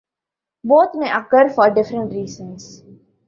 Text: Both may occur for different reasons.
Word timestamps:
Both 0.63 0.95
may 0.95 1.11
occur 1.11 1.49
for 1.49 1.69
different 1.69 2.11
reasons. 2.11 2.81